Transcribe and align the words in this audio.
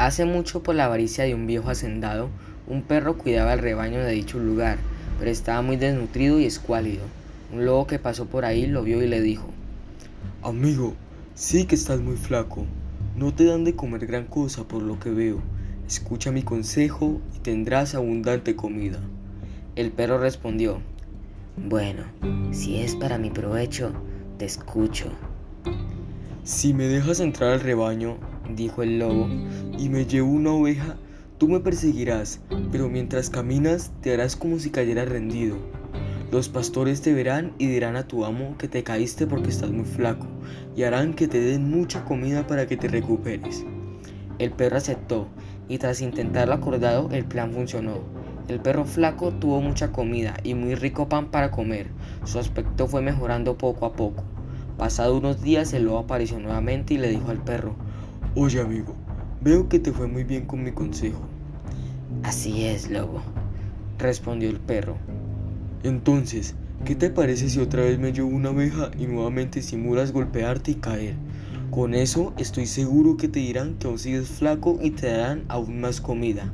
Hace 0.00 0.24
mucho 0.24 0.62
por 0.62 0.74
la 0.74 0.86
avaricia 0.86 1.24
de 1.24 1.34
un 1.34 1.46
viejo 1.46 1.68
hacendado, 1.68 2.30
un 2.66 2.80
perro 2.80 3.18
cuidaba 3.18 3.52
el 3.52 3.58
rebaño 3.58 3.98
de 3.98 4.12
dicho 4.12 4.38
lugar, 4.38 4.78
pero 5.18 5.30
estaba 5.30 5.60
muy 5.60 5.76
desnutrido 5.76 6.40
y 6.40 6.46
escuálido. 6.46 7.02
Un 7.52 7.66
lobo 7.66 7.86
que 7.86 7.98
pasó 7.98 8.24
por 8.24 8.46
ahí 8.46 8.66
lo 8.66 8.82
vio 8.82 9.02
y 9.02 9.06
le 9.06 9.20
dijo, 9.20 9.50
Amigo, 10.40 10.94
sí 11.34 11.66
que 11.66 11.74
estás 11.74 12.00
muy 12.00 12.16
flaco. 12.16 12.64
No 13.14 13.34
te 13.34 13.44
dan 13.44 13.64
de 13.64 13.76
comer 13.76 14.06
gran 14.06 14.24
cosa 14.24 14.66
por 14.66 14.80
lo 14.80 14.98
que 14.98 15.10
veo. 15.10 15.42
Escucha 15.86 16.32
mi 16.32 16.44
consejo 16.44 17.20
y 17.36 17.40
tendrás 17.40 17.94
abundante 17.94 18.56
comida. 18.56 19.00
El 19.76 19.90
perro 19.90 20.16
respondió, 20.16 20.80
Bueno, 21.58 22.04
si 22.52 22.78
es 22.78 22.96
para 22.96 23.18
mi 23.18 23.28
provecho, 23.28 23.92
te 24.38 24.46
escucho. 24.46 25.12
Si 26.42 26.72
me 26.72 26.84
dejas 26.84 27.20
entrar 27.20 27.52
al 27.52 27.60
rebaño, 27.60 28.16
dijo 28.56 28.82
el 28.82 28.98
lobo, 28.98 29.28
y 29.78 29.88
me 29.88 30.06
llevo 30.06 30.30
una 30.30 30.52
oveja, 30.52 30.96
tú 31.38 31.48
me 31.48 31.60
perseguirás, 31.60 32.40
pero 32.70 32.88
mientras 32.88 33.30
caminas 33.30 33.92
te 34.00 34.12
harás 34.12 34.36
como 34.36 34.58
si 34.58 34.70
cayeras 34.70 35.08
rendido. 35.08 35.56
Los 36.30 36.48
pastores 36.48 37.02
te 37.02 37.12
verán 37.12 37.52
y 37.58 37.66
dirán 37.66 37.96
a 37.96 38.06
tu 38.06 38.24
amo 38.24 38.56
que 38.56 38.68
te 38.68 38.84
caíste 38.84 39.26
porque 39.26 39.50
estás 39.50 39.70
muy 39.70 39.84
flaco, 39.84 40.26
y 40.76 40.84
harán 40.84 41.14
que 41.14 41.28
te 41.28 41.40
den 41.40 41.70
mucha 41.70 42.04
comida 42.04 42.46
para 42.46 42.66
que 42.66 42.76
te 42.76 42.88
recuperes. 42.88 43.64
El 44.38 44.52
perro 44.52 44.76
aceptó, 44.76 45.28
y 45.68 45.78
tras 45.78 46.00
intentarlo 46.00 46.54
acordado, 46.54 47.08
el 47.12 47.24
plan 47.24 47.52
funcionó. 47.52 48.00
El 48.48 48.58
perro 48.58 48.84
flaco 48.84 49.30
tuvo 49.30 49.60
mucha 49.60 49.92
comida 49.92 50.34
y 50.42 50.54
muy 50.54 50.74
rico 50.74 51.08
pan 51.08 51.30
para 51.30 51.52
comer. 51.52 51.88
Su 52.24 52.40
aspecto 52.40 52.88
fue 52.88 53.00
mejorando 53.00 53.56
poco 53.56 53.86
a 53.86 53.92
poco. 53.92 54.24
Pasado 54.76 55.16
unos 55.16 55.42
días 55.42 55.72
el 55.72 55.84
lobo 55.84 55.98
apareció 55.98 56.40
nuevamente 56.40 56.94
y 56.94 56.98
le 56.98 57.10
dijo 57.10 57.30
al 57.30 57.44
perro, 57.44 57.76
Oye 58.36 58.60
amigo, 58.60 58.94
veo 59.40 59.68
que 59.68 59.80
te 59.80 59.90
fue 59.90 60.06
muy 60.06 60.22
bien 60.22 60.46
con 60.46 60.62
mi 60.62 60.70
consejo. 60.70 61.20
Así 62.22 62.64
es, 62.64 62.88
lobo, 62.88 63.22
respondió 63.98 64.48
el 64.48 64.60
perro. 64.60 64.98
Entonces, 65.82 66.54
¿qué 66.84 66.94
te 66.94 67.10
parece 67.10 67.50
si 67.50 67.58
otra 67.58 67.82
vez 67.82 67.98
me 67.98 68.12
llevo 68.12 68.28
una 68.28 68.50
abeja 68.50 68.92
y 68.96 69.08
nuevamente 69.08 69.62
simulas 69.62 70.12
golpearte 70.12 70.70
y 70.70 70.74
caer? 70.76 71.16
Con 71.72 71.92
eso 71.92 72.32
estoy 72.38 72.66
seguro 72.66 73.16
que 73.16 73.26
te 73.26 73.40
dirán 73.40 73.74
que 73.74 73.88
aún 73.88 73.98
sigues 73.98 74.28
flaco 74.28 74.78
y 74.80 74.92
te 74.92 75.08
darán 75.08 75.44
aún 75.48 75.80
más 75.80 76.00
comida. 76.00 76.52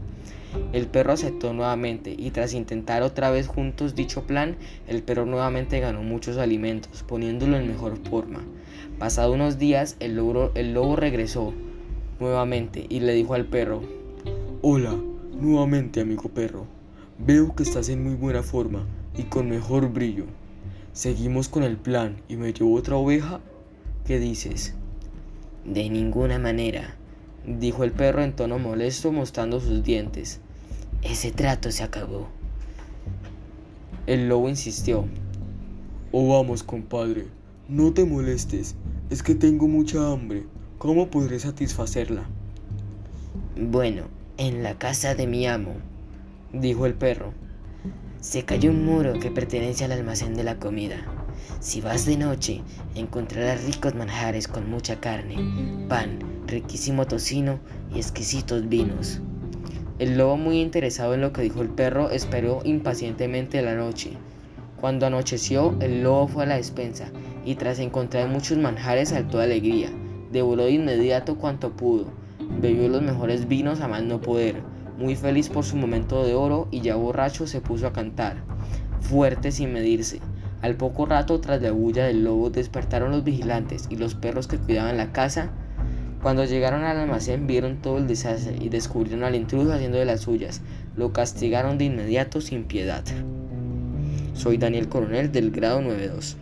El 0.72 0.86
perro 0.86 1.12
aceptó 1.12 1.52
nuevamente 1.52 2.14
y 2.16 2.30
tras 2.30 2.54
intentar 2.54 3.02
otra 3.02 3.30
vez 3.30 3.48
juntos 3.48 3.94
dicho 3.94 4.26
plan, 4.26 4.56
el 4.88 5.02
perro 5.02 5.26
nuevamente 5.26 5.80
ganó 5.80 6.02
muchos 6.02 6.38
alimentos, 6.38 7.02
poniéndolo 7.02 7.58
en 7.58 7.68
mejor 7.68 7.98
forma. 8.08 8.40
Pasado 8.98 9.34
unos 9.34 9.58
días, 9.58 9.96
el 10.00 10.16
lobo, 10.16 10.52
el 10.54 10.72
lobo 10.72 10.96
regresó 10.96 11.52
nuevamente 12.20 12.86
y 12.88 13.00
le 13.00 13.14
dijo 13.14 13.34
al 13.34 13.46
perro, 13.46 13.82
Hola, 14.62 14.96
nuevamente 15.40 16.00
amigo 16.00 16.28
perro. 16.28 16.66
Veo 17.18 17.54
que 17.54 17.62
estás 17.62 17.88
en 17.88 18.02
muy 18.02 18.14
buena 18.14 18.42
forma 18.42 18.84
y 19.16 19.24
con 19.24 19.48
mejor 19.48 19.92
brillo. 19.92 20.24
Seguimos 20.92 21.48
con 21.48 21.62
el 21.62 21.76
plan 21.76 22.16
y 22.28 22.36
me 22.36 22.52
llevo 22.52 22.74
otra 22.74 22.96
oveja. 22.96 23.40
¿Qué 24.06 24.18
dices? 24.18 24.74
De 25.64 25.88
ninguna 25.90 26.38
manera, 26.38 26.96
dijo 27.46 27.84
el 27.84 27.92
perro 27.92 28.22
en 28.22 28.34
tono 28.34 28.58
molesto 28.58 29.12
mostrando 29.12 29.60
sus 29.60 29.82
dientes. 29.82 30.40
Ese 31.02 31.32
trato 31.32 31.70
se 31.70 31.82
acabó. 31.82 32.28
El 34.06 34.28
lobo 34.28 34.48
insistió. 34.48 35.04
Oh 36.12 36.28
vamos, 36.28 36.62
compadre, 36.62 37.26
no 37.68 37.92
te 37.92 38.04
molestes, 38.04 38.74
es 39.10 39.22
que 39.22 39.34
tengo 39.34 39.68
mucha 39.68 40.12
hambre. 40.12 40.44
¿Cómo 40.78 41.08
podré 41.08 41.38
satisfacerla? 41.38 42.24
Bueno, 43.58 44.02
en 44.36 44.62
la 44.62 44.76
casa 44.76 45.14
de 45.14 45.26
mi 45.26 45.46
amo, 45.46 45.72
dijo 46.52 46.84
el 46.84 46.92
perro. 46.92 47.32
Se 48.20 48.44
cayó 48.44 48.72
un 48.72 48.84
muro 48.84 49.14
que 49.14 49.30
pertenece 49.30 49.86
al 49.86 49.92
almacén 49.92 50.34
de 50.34 50.44
la 50.44 50.58
comida. 50.58 50.96
Si 51.60 51.80
vas 51.80 52.04
de 52.04 52.18
noche, 52.18 52.60
encontrarás 52.94 53.64
ricos 53.64 53.94
manjares 53.94 54.48
con 54.48 54.68
mucha 54.68 55.00
carne, 55.00 55.36
pan, 55.88 56.18
riquísimo 56.46 57.06
tocino 57.06 57.58
y 57.94 57.96
exquisitos 57.96 58.68
vinos. 58.68 59.22
El 59.98 60.18
lobo, 60.18 60.36
muy 60.36 60.60
interesado 60.60 61.14
en 61.14 61.22
lo 61.22 61.32
que 61.32 61.40
dijo 61.40 61.62
el 61.62 61.70
perro, 61.70 62.10
esperó 62.10 62.60
impacientemente 62.64 63.62
la 63.62 63.76
noche. 63.76 64.10
Cuando 64.78 65.06
anocheció, 65.06 65.74
el 65.80 66.02
lobo 66.02 66.28
fue 66.28 66.42
a 66.42 66.46
la 66.46 66.56
despensa 66.56 67.08
y 67.46 67.54
tras 67.54 67.78
encontrar 67.78 68.28
muchos 68.28 68.58
manjares 68.58 69.08
saltó 69.08 69.38
de 69.38 69.44
alegría. 69.44 69.90
Devoró 70.32 70.64
de 70.64 70.72
inmediato 70.72 71.36
cuanto 71.36 71.70
pudo. 71.70 72.06
Bebió 72.60 72.88
los 72.88 73.02
mejores 73.02 73.48
vinos 73.48 73.80
a 73.80 73.88
más 73.88 74.02
no 74.02 74.20
poder. 74.20 74.56
Muy 74.98 75.14
feliz 75.14 75.48
por 75.48 75.64
su 75.64 75.76
momento 75.76 76.24
de 76.24 76.34
oro 76.34 76.68
y 76.70 76.80
ya 76.80 76.96
borracho 76.96 77.46
se 77.46 77.60
puso 77.60 77.86
a 77.86 77.92
cantar, 77.92 78.38
fuerte 79.00 79.52
sin 79.52 79.72
medirse. 79.72 80.20
Al 80.62 80.74
poco 80.76 81.04
rato, 81.04 81.38
tras 81.40 81.60
la 81.60 81.70
bulla 81.70 82.06
del 82.06 82.24
lobo, 82.24 82.48
despertaron 82.48 83.10
los 83.10 83.22
vigilantes 83.22 83.86
y 83.90 83.96
los 83.96 84.14
perros 84.14 84.46
que 84.46 84.56
cuidaban 84.56 84.96
la 84.96 85.12
casa. 85.12 85.50
Cuando 86.22 86.44
llegaron 86.44 86.82
al 86.84 86.96
almacén 86.96 87.46
vieron 87.46 87.76
todo 87.82 87.98
el 87.98 88.06
desastre 88.06 88.56
y 88.58 88.70
descubrieron 88.70 89.22
al 89.22 89.34
intruso 89.34 89.72
haciendo 89.72 89.98
de 89.98 90.06
las 90.06 90.22
suyas. 90.22 90.62
Lo 90.96 91.12
castigaron 91.12 91.76
de 91.76 91.84
inmediato 91.84 92.40
sin 92.40 92.64
piedad. 92.64 93.04
Soy 94.32 94.56
Daniel 94.56 94.88
Coronel 94.88 95.30
del 95.30 95.50
grado 95.50 95.82
92. 95.82 96.38